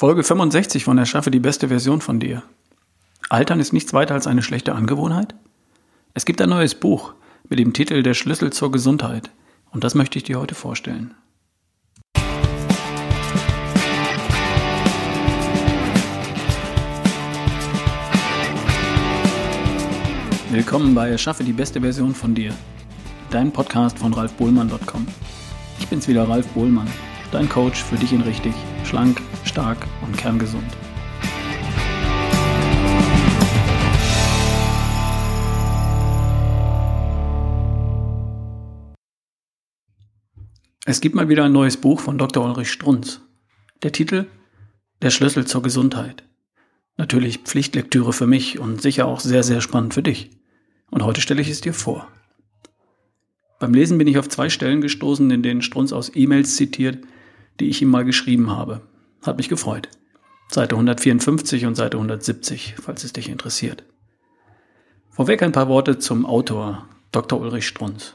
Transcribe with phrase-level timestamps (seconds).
[0.00, 2.42] Folge 65 von Erschaffe die beste Version von dir.
[3.28, 5.34] Altern ist nichts weiter als eine schlechte Angewohnheit?
[6.14, 7.12] Es gibt ein neues Buch
[7.50, 9.30] mit dem Titel Der Schlüssel zur Gesundheit
[9.72, 11.12] und das möchte ich dir heute vorstellen.
[20.50, 22.54] Willkommen bei Erschaffe die beste Version von dir,
[23.30, 25.06] dein Podcast von ralfbohlmann.com.
[25.78, 26.88] Ich bin's wieder, Ralf Bohlmann
[27.32, 28.54] dein Coach für dich in richtig,
[28.84, 30.64] schlank, stark und kerngesund.
[40.86, 42.44] Es gibt mal wieder ein neues Buch von Dr.
[42.44, 43.20] Ulrich Strunz.
[43.82, 44.26] Der Titel
[45.02, 46.24] Der Schlüssel zur Gesundheit.
[46.96, 50.30] Natürlich Pflichtlektüre für mich und sicher auch sehr, sehr spannend für dich.
[50.90, 52.08] Und heute stelle ich es dir vor.
[53.60, 56.98] Beim Lesen bin ich auf zwei Stellen gestoßen, in denen Strunz aus E-Mails zitiert,
[57.58, 58.82] die ich ihm mal geschrieben habe.
[59.22, 59.88] Hat mich gefreut.
[60.48, 63.84] Seite 154 und Seite 170, falls es dich interessiert.
[65.10, 67.40] Vorweg ein paar Worte zum Autor, Dr.
[67.40, 68.14] Ulrich Strunz.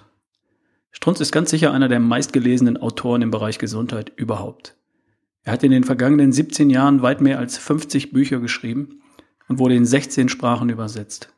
[0.92, 4.76] Strunz ist ganz sicher einer der meistgelesenen Autoren im Bereich Gesundheit überhaupt.
[5.44, 9.02] Er hat in den vergangenen 17 Jahren weit mehr als 50 Bücher geschrieben
[9.48, 11.30] und wurde in 16 Sprachen übersetzt.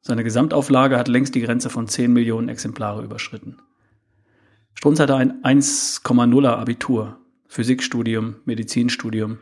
[0.00, 3.56] Seine Gesamtauflage hat längst die Grenze von 10 Millionen Exemplare überschritten.
[4.74, 9.38] Strunz hatte ein 1,0er Abitur Physikstudium, Medizinstudium,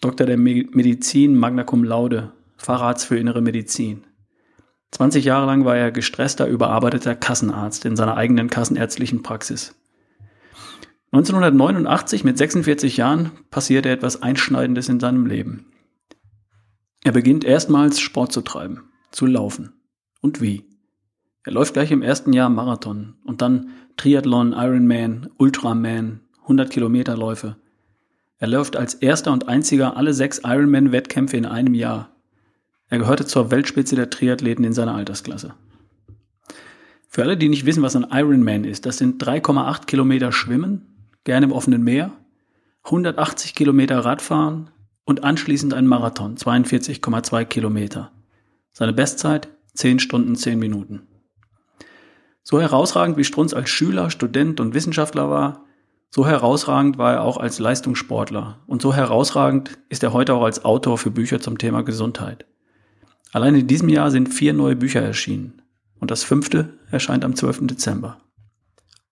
[0.00, 4.04] Doktor der Medizin, Magna Cum Laude, Facharzt für Innere Medizin.
[4.92, 9.74] 20 Jahre lang war er gestresster, überarbeiteter Kassenarzt in seiner eigenen kassenärztlichen Praxis.
[11.10, 15.66] 1989, mit 46 Jahren, passierte etwas Einschneidendes in seinem Leben.
[17.02, 19.72] Er beginnt erstmals Sport zu treiben, zu laufen.
[20.20, 20.64] Und wie?
[21.44, 27.56] Er läuft gleich im ersten Jahr Marathon und dann Triathlon, Ironman, Ultraman, 100 Kilometerläufe.
[28.38, 32.10] Er läuft als erster und einziger alle sechs Ironman-Wettkämpfe in einem Jahr.
[32.88, 35.54] Er gehörte zur Weltspitze der Triathleten in seiner Altersklasse.
[37.06, 40.86] Für alle, die nicht wissen, was ein Ironman ist, das sind 3,8 Kilometer Schwimmen,
[41.24, 42.12] gerne im offenen Meer,
[42.84, 44.70] 180 Kilometer Radfahren
[45.04, 48.10] und anschließend ein Marathon, 42,2 Kilometer.
[48.72, 51.02] Seine Bestzeit 10 Stunden 10 Minuten.
[52.42, 55.66] So herausragend wie Strunz als Schüler, Student und Wissenschaftler war,
[56.10, 60.64] so herausragend war er auch als Leistungssportler und so herausragend ist er heute auch als
[60.64, 62.46] Autor für Bücher zum Thema Gesundheit.
[63.32, 65.60] Allein in diesem Jahr sind vier neue Bücher erschienen
[66.00, 67.66] und das fünfte erscheint am 12.
[67.66, 68.20] Dezember.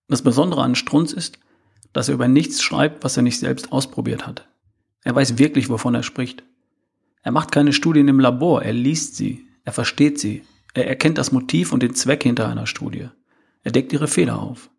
[0.09, 1.39] Das Besondere an Strunz ist,
[1.93, 4.49] dass er über nichts schreibt, was er nicht selbst ausprobiert hat.
[5.05, 6.45] Er weiß wirklich, wovon er spricht.
[7.23, 11.33] Er macht keine Studien im Labor, er liest sie, er versteht sie, er erkennt das
[11.33, 13.09] Motiv und den Zweck hinter einer Studie.
[13.65, 14.71] Er deckt ihre Fehler auf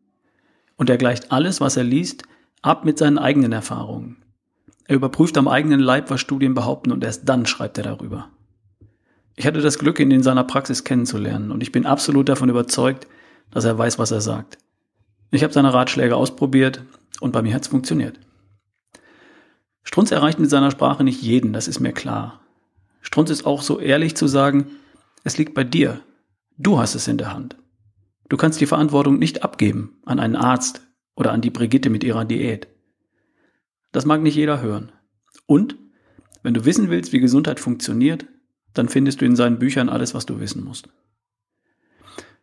[0.78, 2.24] und er gleicht alles, was er liest,
[2.62, 4.24] ab mit seinen eigenen Erfahrungen.
[4.86, 8.30] Er überprüft am eigenen Leib, was Studien behaupten und erst dann schreibt er darüber.
[9.36, 13.08] Ich hatte das Glück, ihn in seiner Praxis kennenzulernen und ich bin absolut davon überzeugt,
[13.52, 14.58] dass er weiß, was er sagt.
[15.30, 16.84] Ich habe seine Ratschläge ausprobiert
[17.20, 18.20] und bei mir hat's funktioniert.
[19.84, 22.42] Strunz erreicht mit seiner Sprache nicht jeden, das ist mir klar.
[23.02, 24.68] Strunz ist auch so ehrlich zu sagen,
[25.24, 26.02] es liegt bei dir.
[26.58, 27.56] Du hast es in der Hand.
[28.30, 30.82] Du kannst die Verantwortung nicht abgeben an einen Arzt
[31.16, 32.68] oder an die Brigitte mit ihrer Diät.
[33.92, 34.92] Das mag nicht jeder hören.
[35.46, 35.78] Und
[36.44, 38.26] wenn du wissen willst, wie Gesundheit funktioniert,
[38.74, 40.90] dann findest du in seinen Büchern alles, was du wissen musst.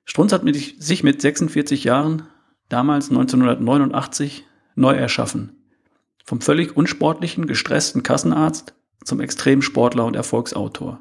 [0.05, 2.29] Strunz hat mit, sich mit 46 Jahren,
[2.69, 4.45] damals 1989,
[4.75, 5.53] neu erschaffen.
[6.25, 8.75] Vom völlig unsportlichen, gestressten Kassenarzt
[9.05, 11.01] zum Extremsportler und Erfolgsautor.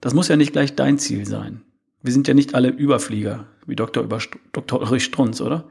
[0.00, 1.62] Das muss ja nicht gleich dein Ziel sein.
[2.04, 4.04] Wir sind ja nicht alle Überflieger, wie Dr.
[4.04, 4.18] Über
[4.52, 4.82] Dr.
[4.82, 5.70] Ulrich Strunz, oder?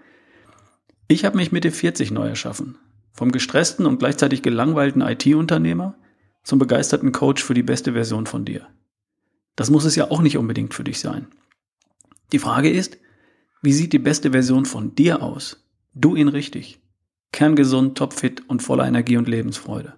[1.07, 2.79] Ich habe mich Mitte 40 neu erschaffen.
[3.11, 5.93] Vom gestressten und gleichzeitig gelangweilten IT-Unternehmer
[6.43, 8.67] zum begeisterten Coach für die beste Version von dir.
[9.55, 11.27] Das muss es ja auch nicht unbedingt für dich sein.
[12.31, 12.97] Die Frage ist,
[13.61, 15.63] wie sieht die beste Version von dir aus?
[15.93, 16.81] Du ihn richtig.
[17.31, 19.93] Kerngesund, topfit und voller Energie und Lebensfreude.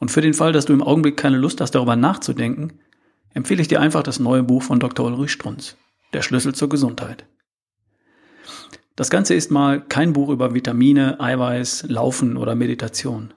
[0.00, 2.80] Und für den Fall, dass du im Augenblick keine Lust hast, darüber nachzudenken,
[3.34, 5.06] empfehle ich dir einfach das neue Buch von Dr.
[5.06, 5.76] Ulrich Strunz,
[6.12, 7.26] Der Schlüssel zur Gesundheit.
[8.96, 13.34] Das Ganze ist mal kein Buch über Vitamine, Eiweiß, Laufen oder Meditation.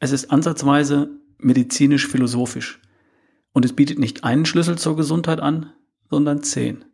[0.00, 2.80] Es ist ansatzweise medizinisch-philosophisch
[3.52, 5.72] und es bietet nicht einen Schlüssel zur Gesundheit an,
[6.10, 6.84] sondern zehn.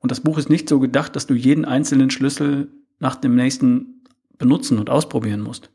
[0.00, 4.04] Und das Buch ist nicht so gedacht, dass du jeden einzelnen Schlüssel nach dem nächsten
[4.36, 5.70] benutzen und ausprobieren musst.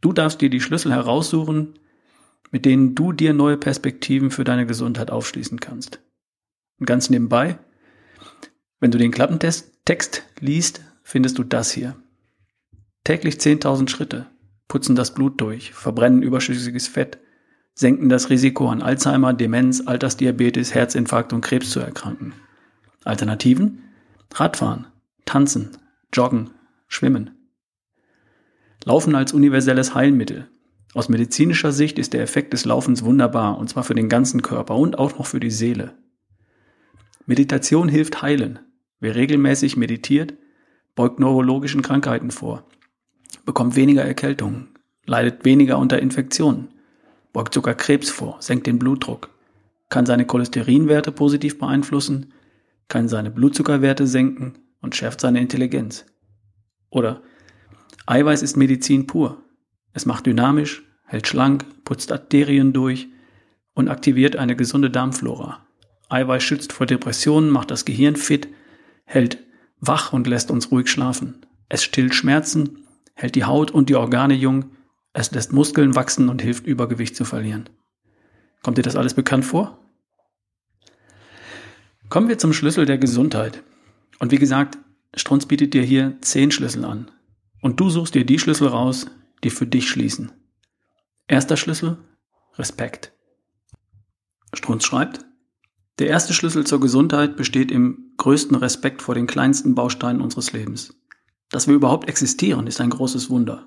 [0.00, 1.74] Du darfst dir die Schlüssel heraussuchen,
[2.50, 6.00] mit denen du dir neue Perspektiven für deine Gesundheit aufschließen kannst.
[6.78, 7.58] Und ganz nebenbei,
[8.80, 11.96] wenn du den Klappentest Text liest, findest du das hier.
[13.04, 14.26] Täglich 10.000 Schritte.
[14.68, 17.18] putzen das Blut durch, verbrennen überschüssiges Fett,
[17.72, 22.34] senken das Risiko an Alzheimer, Demenz, Altersdiabetes, Herzinfarkt und Krebs zu erkranken.
[23.04, 23.84] Alternativen?
[24.34, 24.88] Radfahren,
[25.24, 25.78] tanzen,
[26.12, 26.50] joggen,
[26.86, 27.30] schwimmen.
[28.84, 30.50] Laufen als universelles Heilmittel.
[30.94, 34.76] Aus medizinischer Sicht ist der Effekt des Laufens wunderbar, und zwar für den ganzen Körper
[34.76, 35.94] und auch noch für die Seele.
[37.26, 38.58] Meditation hilft heilen.
[39.00, 40.34] Wer regelmäßig meditiert,
[40.94, 42.64] beugt neurologischen Krankheiten vor,
[43.44, 44.68] bekommt weniger Erkältungen,
[45.06, 46.68] leidet weniger unter Infektionen,
[47.32, 49.30] beugt sogar Krebs vor, senkt den Blutdruck,
[49.90, 52.32] kann seine Cholesterinwerte positiv beeinflussen,
[52.88, 56.06] kann seine Blutzuckerwerte senken und schärft seine Intelligenz.
[56.90, 57.22] Oder
[58.06, 59.44] Eiweiß ist Medizin pur.
[59.92, 63.08] Es macht dynamisch, hält schlank, putzt Arterien durch
[63.74, 65.66] und aktiviert eine gesunde Darmflora.
[66.08, 68.48] Eiweiß schützt vor Depressionen, macht das Gehirn fit,
[69.04, 69.38] hält
[69.80, 71.46] wach und lässt uns ruhig schlafen.
[71.68, 74.70] Es stillt Schmerzen, hält die Haut und die Organe jung,
[75.12, 77.68] es lässt Muskeln wachsen und hilft Übergewicht zu verlieren.
[78.62, 79.78] Kommt dir das alles bekannt vor?
[82.08, 83.62] Kommen wir zum Schlüssel der Gesundheit.
[84.18, 84.78] Und wie gesagt,
[85.14, 87.10] Strunz bietet dir hier zehn Schlüssel an.
[87.60, 89.06] Und du suchst dir die Schlüssel raus,
[89.44, 90.32] die für dich schließen.
[91.26, 91.98] Erster Schlüssel,
[92.54, 93.12] Respekt.
[94.54, 95.24] Strunz schreibt,
[95.98, 100.94] der erste Schlüssel zur Gesundheit besteht im größten Respekt vor den kleinsten Bausteinen unseres Lebens.
[101.50, 103.66] Dass wir überhaupt existieren, ist ein großes Wunder.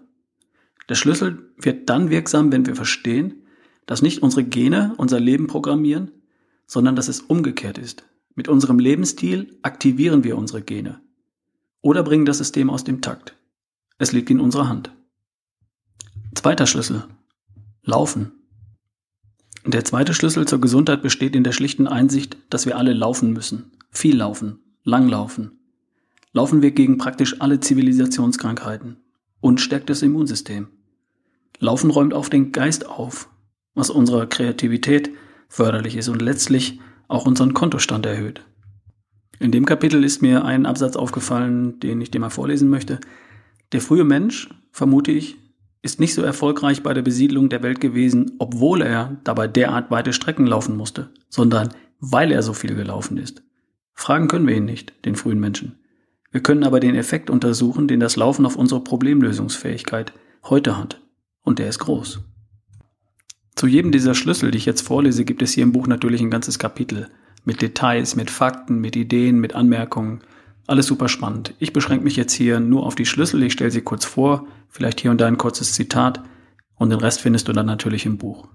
[0.87, 3.43] Der Schlüssel wird dann wirksam, wenn wir verstehen,
[3.85, 6.11] dass nicht unsere Gene unser Leben programmieren,
[6.67, 8.05] sondern dass es umgekehrt ist.
[8.35, 11.01] Mit unserem Lebensstil aktivieren wir unsere Gene
[11.81, 13.35] oder bringen das System aus dem Takt.
[13.97, 14.95] Es liegt in unserer Hand.
[16.33, 17.03] Zweiter Schlüssel.
[17.83, 18.31] Laufen.
[19.65, 23.71] Der zweite Schlüssel zur Gesundheit besteht in der schlichten Einsicht, dass wir alle laufen müssen.
[23.91, 25.59] Viel laufen, lang laufen.
[26.31, 28.97] Laufen wir gegen praktisch alle Zivilisationskrankheiten
[29.41, 30.69] und stärkt das Immunsystem.
[31.59, 33.29] Laufen räumt auch den Geist auf,
[33.75, 35.11] was unserer Kreativität
[35.49, 36.79] förderlich ist und letztlich
[37.09, 38.45] auch unseren Kontostand erhöht.
[39.37, 42.99] In dem Kapitel ist mir ein Absatz aufgefallen, den ich dir mal vorlesen möchte.
[43.73, 45.40] Der frühe Mensch, vermute ich,
[45.81, 50.13] ist nicht so erfolgreich bei der Besiedlung der Welt gewesen, obwohl er dabei derart weite
[50.13, 51.69] Strecken laufen musste, sondern
[51.99, 53.43] weil er so viel gelaufen ist.
[53.93, 55.79] Fragen können wir ihn nicht, den frühen Menschen.
[56.31, 60.13] Wir können aber den Effekt untersuchen, den das Laufen auf unsere Problemlösungsfähigkeit
[60.43, 61.01] heute hat.
[61.43, 62.21] Und der ist groß.
[63.55, 66.31] Zu jedem dieser Schlüssel, die ich jetzt vorlese, gibt es hier im Buch natürlich ein
[66.31, 67.09] ganzes Kapitel.
[67.43, 70.21] Mit Details, mit Fakten, mit Ideen, mit Anmerkungen.
[70.67, 71.53] Alles super spannend.
[71.59, 73.43] Ich beschränke mich jetzt hier nur auf die Schlüssel.
[73.43, 76.23] Ich stelle sie kurz vor, vielleicht hier und da ein kurzes Zitat
[76.75, 78.47] und den Rest findest du dann natürlich im Buch.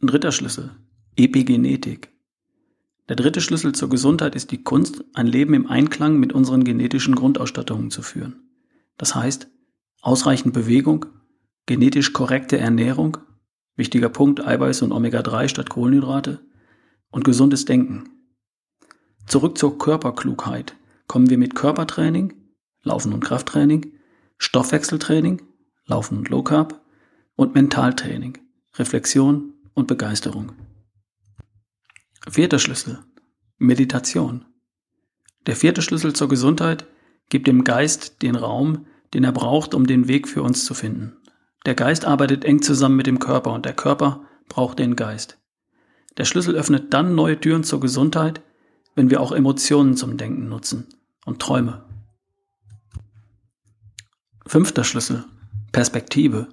[0.00, 0.76] Ein dritter Schlüssel.
[1.16, 2.12] Epigenetik.
[3.08, 7.14] Der dritte Schlüssel zur Gesundheit ist die Kunst, ein Leben im Einklang mit unseren genetischen
[7.14, 8.40] Grundausstattungen zu führen.
[8.98, 9.48] Das heißt,
[10.02, 11.06] ausreichend Bewegung,
[11.66, 13.18] genetisch korrekte Ernährung,
[13.76, 16.40] wichtiger Punkt Eiweiß und Omega-3 statt Kohlenhydrate
[17.10, 18.08] und gesundes Denken.
[19.26, 20.76] Zurück zur Körperklugheit
[21.08, 22.34] kommen wir mit Körpertraining,
[22.82, 23.92] Laufen und Krafttraining,
[24.38, 25.42] Stoffwechseltraining,
[25.84, 26.80] Laufen und Low Carb
[27.34, 28.38] und Mentaltraining,
[28.76, 30.52] Reflexion und Begeisterung.
[32.28, 33.00] Vierter Schlüssel.
[33.58, 34.44] Meditation.
[35.46, 36.86] Der vierte Schlüssel zur Gesundheit
[37.28, 41.16] gibt dem Geist den Raum, den er braucht, um den Weg für uns zu finden.
[41.64, 45.38] Der Geist arbeitet eng zusammen mit dem Körper und der Körper braucht den Geist.
[46.16, 48.42] Der Schlüssel öffnet dann neue Türen zur Gesundheit,
[48.96, 50.88] wenn wir auch Emotionen zum Denken nutzen
[51.24, 51.84] und Träume.
[54.44, 55.24] Fünfter Schlüssel.
[55.70, 56.48] Perspektive.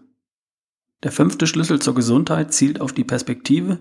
[1.01, 3.79] Der fünfte Schlüssel zur Gesundheit zielt auf die Perspektive,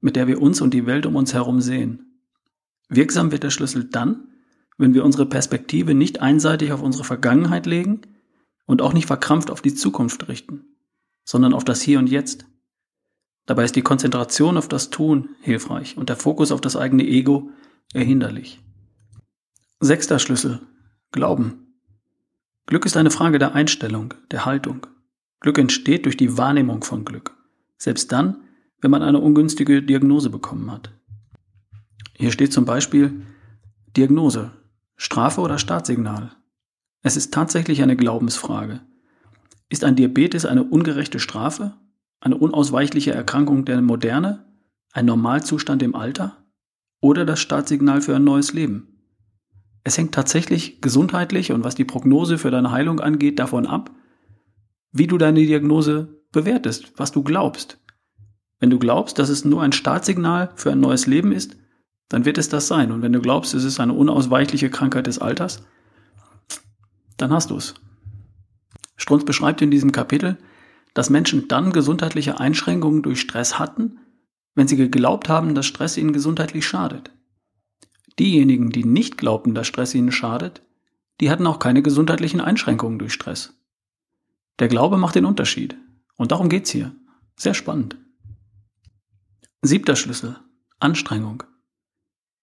[0.00, 2.20] mit der wir uns und die Welt um uns herum sehen.
[2.90, 4.28] Wirksam wird der Schlüssel dann,
[4.76, 8.02] wenn wir unsere Perspektive nicht einseitig auf unsere Vergangenheit legen,
[8.66, 10.64] und auch nicht verkrampft auf die Zukunft richten,
[11.24, 12.46] sondern auf das Hier und Jetzt.
[13.46, 17.50] Dabei ist die Konzentration auf das Tun hilfreich und der Fokus auf das eigene Ego
[17.92, 18.60] erhinderlich.
[19.80, 20.60] Sechster Schlüssel.
[21.10, 21.74] Glauben.
[22.66, 24.86] Glück ist eine Frage der Einstellung, der Haltung.
[25.40, 27.36] Glück entsteht durch die Wahrnehmung von Glück.
[27.76, 28.44] Selbst dann,
[28.80, 30.92] wenn man eine ungünstige Diagnose bekommen hat.
[32.16, 33.22] Hier steht zum Beispiel
[33.96, 34.52] Diagnose,
[34.96, 36.30] Strafe oder Startsignal.
[37.02, 38.80] Es ist tatsächlich eine Glaubensfrage.
[39.68, 41.74] Ist ein Diabetes eine ungerechte Strafe?
[42.20, 44.46] Eine unausweichliche Erkrankung der Moderne?
[44.92, 46.41] Ein Normalzustand im Alter?
[47.02, 48.86] Oder das Startsignal für ein neues Leben?
[49.82, 53.90] Es hängt tatsächlich gesundheitlich und was die Prognose für deine Heilung angeht davon ab,
[54.92, 57.78] wie du deine Diagnose bewertest, was du glaubst.
[58.60, 61.56] Wenn du glaubst, dass es nur ein Startsignal für ein neues Leben ist,
[62.08, 62.92] dann wird es das sein.
[62.92, 65.66] Und wenn du glaubst, es ist eine unausweichliche Krankheit des Alters,
[67.16, 67.74] dann hast du es.
[68.96, 70.38] Strunz beschreibt in diesem Kapitel,
[70.94, 73.98] dass Menschen dann gesundheitliche Einschränkungen durch Stress hatten,
[74.54, 77.10] wenn sie geglaubt haben, dass Stress ihnen gesundheitlich schadet.
[78.18, 80.62] Diejenigen, die nicht glaubten, dass Stress ihnen schadet,
[81.20, 83.54] die hatten auch keine gesundheitlichen Einschränkungen durch Stress.
[84.58, 85.76] Der Glaube macht den Unterschied.
[86.16, 86.94] Und darum geht's hier.
[87.36, 87.96] Sehr spannend.
[89.62, 90.38] Siebter Schlüssel.
[90.78, 91.44] Anstrengung.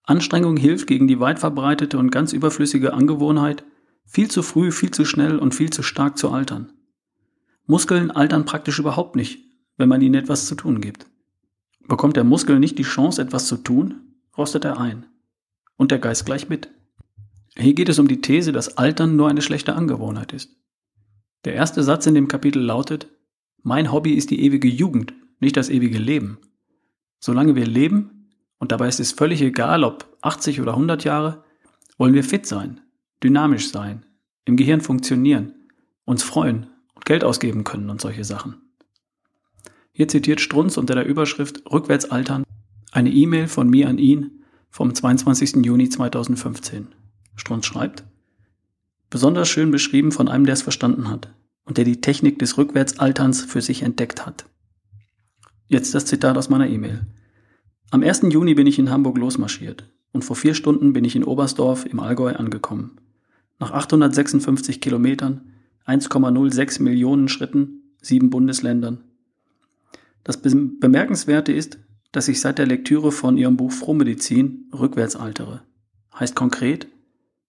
[0.04, 3.63] Anstrengung hilft gegen die weit verbreitete und ganz überflüssige Angewohnheit,
[4.06, 6.74] viel zu früh, viel zu schnell und viel zu stark zu altern.
[7.68, 9.39] Muskeln altern praktisch überhaupt nicht,
[9.78, 11.06] wenn man ihnen etwas zu tun gibt.
[11.89, 13.96] Bekommt der Muskel nicht die Chance, etwas zu tun,
[14.38, 15.08] rostet er ein.
[15.75, 16.69] Und der Geist gleich mit.
[17.58, 20.55] Hier geht es um die These, dass Altern nur eine schlechte Angewohnheit ist.
[21.46, 23.08] Der erste Satz in dem Kapitel lautet,
[23.63, 26.38] mein Hobby ist die ewige Jugend, nicht das ewige Leben.
[27.19, 28.29] Solange wir leben,
[28.60, 31.43] und dabei ist es völlig egal, ob 80 oder 100 Jahre,
[31.98, 32.81] wollen wir fit sein,
[33.24, 34.05] dynamisch sein,
[34.46, 35.55] im Gehirn funktionieren,
[36.05, 38.69] uns freuen und Geld ausgeben können und solche Sachen.
[40.00, 42.46] Hier zitiert Strunz unter der Überschrift Rückwärts altern
[42.94, 45.58] eine E-Mail von mir an ihn vom 22.
[45.65, 46.88] Juni 2015.
[47.36, 48.06] Strunz schreibt,
[49.10, 53.41] besonders schön beschrieben von einem, der es verstanden hat und der die Technik des Rückwärtsalterns
[53.41, 54.46] für sich entdeckt hat.
[55.68, 57.06] Jetzt das Zitat aus meiner E-Mail.
[57.91, 58.22] Am 1.
[58.29, 62.00] Juni bin ich in Hamburg losmarschiert und vor vier Stunden bin ich in Oberstdorf im
[62.00, 63.01] Allgäu angekommen.
[63.60, 69.03] Nach 856 Kilometern, 1,06 Millionen Schritten, sieben Bundesländern.
[70.29, 71.79] Das Bemerkenswerte ist,
[72.12, 75.63] dass ich seit der Lektüre von ihrem Buch Frohmedizin rückwärts altere.
[76.13, 76.88] Heißt konkret,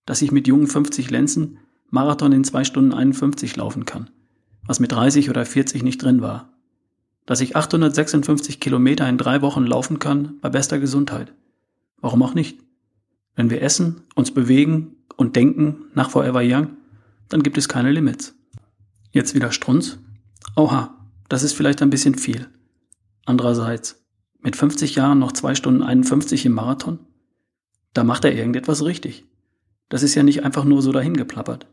[0.06, 1.58] dass ich mit jungen 50 Lenzen
[1.90, 4.08] Marathon in 2 Stunden 51 laufen kann,
[4.64, 6.50] was mit 30 oder 40 nicht drin war
[7.30, 11.32] dass ich 856 Kilometer in drei Wochen laufen kann bei bester Gesundheit.
[12.00, 12.58] Warum auch nicht?
[13.36, 16.70] Wenn wir essen, uns bewegen und denken nach Forever Young,
[17.28, 18.34] dann gibt es keine Limits.
[19.12, 19.98] Jetzt wieder Strunz.
[20.56, 20.92] Oha,
[21.28, 22.48] das ist vielleicht ein bisschen viel.
[23.30, 24.04] Andererseits,
[24.40, 26.98] mit 50 Jahren noch 2 Stunden 51 im Marathon?
[27.94, 29.24] Da macht er irgendetwas richtig.
[29.88, 31.68] Das ist ja nicht einfach nur so dahingeplappert.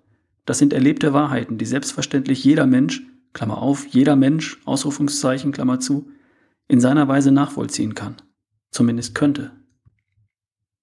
[0.45, 3.01] Das sind erlebte Wahrheiten, die selbstverständlich jeder Mensch
[3.33, 6.09] Klammer auf, jeder Mensch, Ausrufungszeichen, Klammer zu,
[6.67, 8.15] in seiner Weise nachvollziehen kann.
[8.71, 9.51] Zumindest könnte.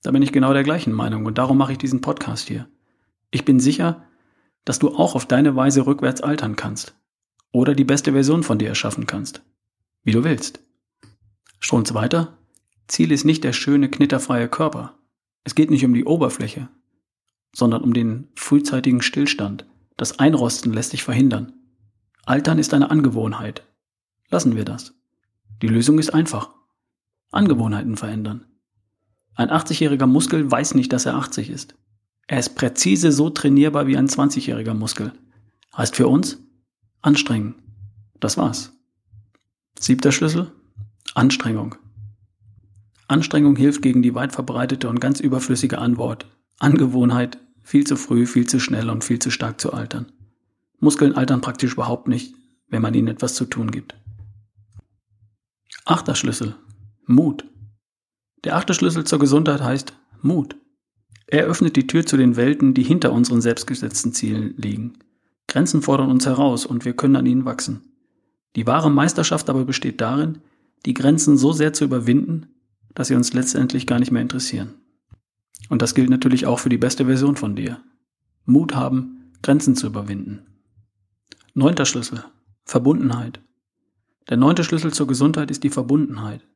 [0.02, 2.68] Da bin ich genau der gleichen Meinung und darum mache ich diesen Podcast hier.
[3.30, 4.04] Ich bin sicher,
[4.64, 6.94] dass du auch auf deine Weise rückwärts altern kannst.
[7.52, 9.42] Oder die beste Version von dir erschaffen kannst.
[10.02, 10.60] Wie du willst.
[11.64, 12.37] Strunz weiter.
[12.88, 14.99] Ziel ist nicht der schöne, knitterfreie Körper.
[15.44, 16.68] Es geht nicht um die Oberfläche,
[17.54, 19.64] sondern um den frühzeitigen Stillstand.
[19.97, 21.54] Das Einrosten lässt sich verhindern.
[22.26, 23.66] Altern ist eine Angewohnheit.
[24.28, 24.92] Lassen wir das.
[25.62, 26.50] Die Lösung ist einfach.
[27.30, 28.44] Angewohnheiten verändern.
[29.35, 31.76] Ein 80-jähriger Muskel weiß nicht, dass er 80 ist.
[32.26, 35.14] Er ist präzise so trainierbar wie ein 20-jähriger Muskel.
[35.75, 36.37] Heißt für uns,
[37.00, 37.54] anstrengen.
[38.21, 38.75] Das war's.
[39.80, 40.52] Siebter Schlüssel,
[41.14, 41.76] Anstrengung.
[43.06, 46.26] Anstrengung hilft gegen die weit verbreitete und ganz überflüssige Antwort.
[46.58, 50.06] Angewohnheit, viel zu früh, viel zu schnell und viel zu stark zu altern.
[50.80, 52.34] Muskeln altern praktisch überhaupt nicht,
[52.68, 53.94] wenn man ihnen etwas zu tun gibt.
[55.84, 56.56] Achter Schlüssel.
[57.06, 57.44] Mut.
[58.44, 59.92] Der achte Schlüssel zur Gesundheit heißt
[60.23, 60.56] Mut.
[61.26, 64.99] Er öffnet die Tür zu den Welten, die hinter unseren selbstgesetzten Zielen liegen.
[65.49, 67.82] Grenzen fordern uns heraus und wir können an ihnen wachsen.
[68.56, 70.38] Die wahre Meisterschaft aber besteht darin,
[70.86, 72.46] die Grenzen so sehr zu überwinden,
[72.94, 74.74] dass sie uns letztendlich gar nicht mehr interessieren.
[75.68, 77.80] Und das gilt natürlich auch für die beste Version von dir.
[78.44, 80.46] Mut haben, Grenzen zu überwinden.
[81.54, 82.24] Neunter Schlüssel.
[82.64, 83.40] Verbundenheit.
[84.28, 86.46] Der neunte Schlüssel zur Gesundheit ist die Verbundenheit.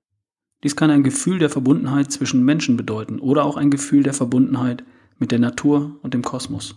[0.65, 4.85] Dies kann ein Gefühl der Verbundenheit zwischen Menschen bedeuten oder auch ein Gefühl der Verbundenheit
[5.19, 6.77] mit der Natur und dem Kosmos.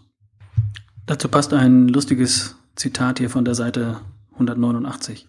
[1.06, 4.02] Dazu passt ein lustiges Zitat hier von der Seite
[4.34, 5.28] 189.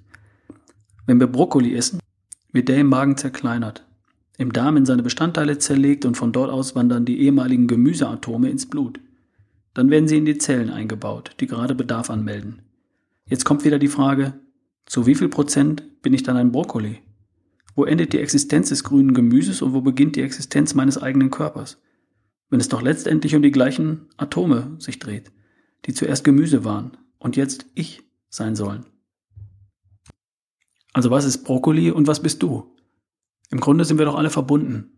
[1.07, 2.02] Wenn wir Brokkoli essen,
[2.53, 3.85] wird der im Magen zerkleinert,
[4.39, 8.67] im Darm in seine Bestandteile zerlegt und von dort aus wandern die ehemaligen Gemüseatome ins
[8.67, 9.01] Blut.
[9.75, 12.63] Dann werden sie in die Zellen eingebaut, die gerade Bedarf anmelden.
[13.27, 14.35] Jetzt kommt wieder die Frage,
[14.87, 16.99] zu wie viel Prozent bin ich dann ein Brokkoli?
[17.75, 21.81] Wo endet die Existenz des grünen Gemüses und wo beginnt die Existenz meines eigenen Körpers?
[22.51, 25.33] Wenn es doch letztendlich um die gleichen Atome sich dreht,
[25.87, 28.85] die zuerst Gemüse waren und jetzt ich sein sollen.
[30.93, 32.75] Also was ist Brokkoli und was bist du?
[33.51, 34.93] Im Grunde sind wir doch alle verbunden.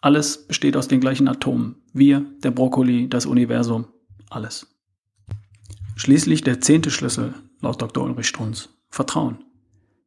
[0.00, 1.76] Alles besteht aus den gleichen Atomen.
[1.92, 3.86] Wir, der Brokkoli, das Universum,
[4.30, 4.66] alles.
[5.96, 8.04] Schließlich der zehnte Schlüssel laut Dr.
[8.04, 8.68] Ulrich Strunz.
[8.88, 9.38] Vertrauen.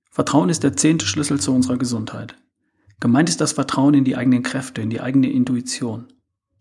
[0.09, 2.35] Vertrauen ist der zehnte Schlüssel zu unserer Gesundheit.
[3.01, 6.07] Gemeint ist das Vertrauen in die eigenen Kräfte, in die eigene Intuition,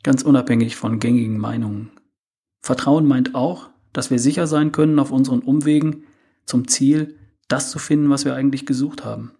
[0.02, 1.90] ganz unabhängig von gängigen Meinungen.
[2.60, 6.04] Vertrauen meint auch, dass wir sicher sein können auf unseren Umwegen
[6.46, 7.18] zum Ziel,
[7.52, 9.32] das zu finden, was wir eigentlich gesucht haben.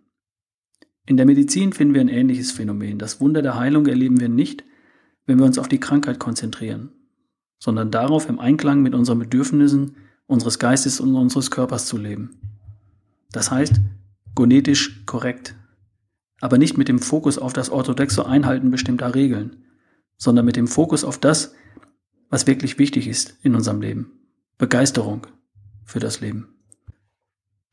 [1.07, 2.99] In der Medizin finden wir ein ähnliches Phänomen.
[2.99, 4.65] Das Wunder der Heilung erleben wir nicht,
[5.27, 6.93] wenn wir uns auf die Krankheit konzentrieren,
[7.59, 12.39] sondern darauf, im Einklang mit unseren Bedürfnissen unseres Geistes und unseres Körpers zu leben.
[13.33, 13.81] Das heißt,
[14.35, 15.57] gonetisch korrekt,
[16.41, 19.57] aber nicht mit dem Fokus auf das orthodoxe Einhalten bestimmter Regeln,
[20.17, 21.55] sondern mit dem Fokus auf das,
[22.29, 24.13] was wirklich wichtig ist in unserem Leben.
[24.59, 25.27] Begeisterung
[25.85, 26.60] für das Leben.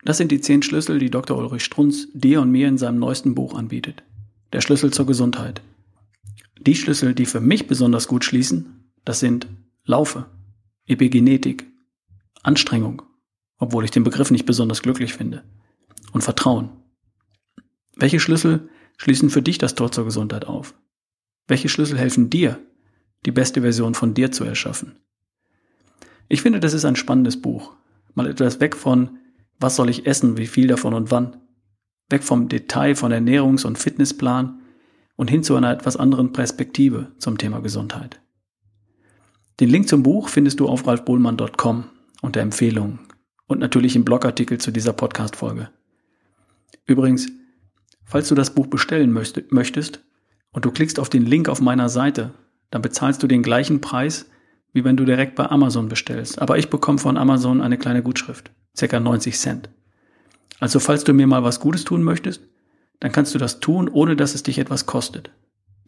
[0.03, 1.37] Das sind die zehn Schlüssel, die Dr.
[1.37, 4.03] Ulrich Strunz dir und mir in seinem neuesten Buch anbietet.
[4.53, 5.61] Der Schlüssel zur Gesundheit.
[6.59, 9.47] Die Schlüssel, die für mich besonders gut schließen, das sind
[9.85, 10.25] Laufe,
[10.85, 11.65] Epigenetik,
[12.43, 13.01] Anstrengung,
[13.57, 15.43] obwohl ich den Begriff nicht besonders glücklich finde,
[16.13, 16.69] und Vertrauen.
[17.95, 20.75] Welche Schlüssel schließen für dich das Tor zur Gesundheit auf?
[21.47, 22.59] Welche Schlüssel helfen dir,
[23.25, 24.97] die beste Version von dir zu erschaffen?
[26.29, 27.73] Ich finde, das ist ein spannendes Buch.
[28.13, 29.17] Mal etwas weg von,
[29.59, 31.37] was soll ich essen, wie viel davon und wann.
[32.09, 34.61] Weg vom Detail von Ernährungs- und Fitnessplan
[35.15, 38.21] und hin zu einer etwas anderen Perspektive zum Thema Gesundheit.
[39.59, 41.85] Den Link zum Buch findest du auf ralfbohlmann.com
[42.21, 42.99] unter Empfehlungen
[43.47, 45.69] und natürlich im Blogartikel zu dieser Podcast-Folge.
[46.85, 47.27] Übrigens,
[48.09, 49.99] Falls du das Buch bestellen möchtest
[50.53, 52.33] und du klickst auf den Link auf meiner Seite,
[52.71, 54.29] dann bezahlst du den gleichen Preis,
[54.71, 56.41] wie wenn du direkt bei Amazon bestellst.
[56.41, 59.69] Aber ich bekomme von Amazon eine kleine Gutschrift, circa 90 Cent.
[60.59, 62.41] Also falls du mir mal was Gutes tun möchtest,
[62.99, 65.31] dann kannst du das tun, ohne dass es dich etwas kostet.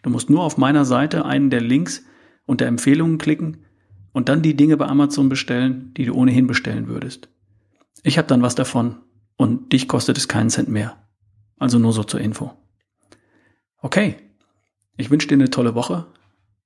[0.03, 2.03] Du musst nur auf meiner Seite einen der Links
[2.45, 3.65] unter Empfehlungen klicken
[4.11, 7.29] und dann die Dinge bei Amazon bestellen, die du ohnehin bestellen würdest.
[8.03, 8.97] Ich habe dann was davon
[9.37, 10.97] und dich kostet es keinen Cent mehr.
[11.57, 12.53] Also nur so zur Info.
[13.81, 14.15] Okay,
[14.97, 16.07] ich wünsche dir eine tolle Woche.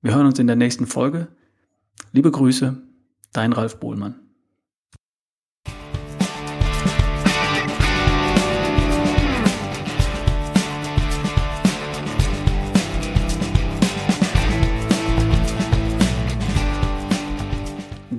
[0.02, 1.28] Wir hören uns in der nächsten Folge.
[2.12, 2.82] Liebe Grüße,
[3.32, 4.23] dein Ralf Bohlmann.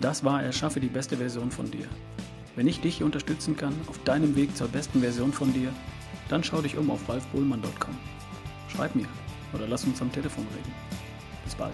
[0.06, 1.88] Das war Erschaffe die beste Version von dir.
[2.56, 5.74] Wenn ich dich unterstützen kann auf deinem Weg zur besten Version von dir,
[6.30, 7.98] dann schau dich um auf ralfbohlmann.com.
[8.68, 9.08] Schreib mir
[9.52, 10.72] oder lass uns am Telefon reden.
[11.44, 11.74] Bis bald.